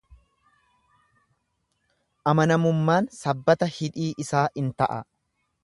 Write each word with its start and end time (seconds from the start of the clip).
Amanammummaan 2.33 3.11
sabbata 3.19 3.71
hidhii 3.77 4.11
isaa 4.25 4.45
in 4.63 4.77
ta'a. 4.83 5.01